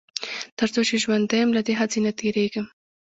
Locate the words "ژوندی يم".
1.03-1.49